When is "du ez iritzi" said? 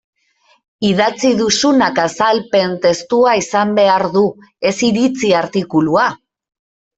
4.17-5.31